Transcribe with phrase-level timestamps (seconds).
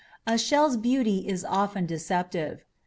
[0.25, 2.65] A shell's beauty is often deceptive.